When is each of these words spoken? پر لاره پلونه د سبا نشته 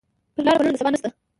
پر 0.35 0.43
لاره 0.45 0.57
پلونه 0.61 0.71
د 0.73 0.77
سبا 0.79 0.89
نشته 0.93 1.09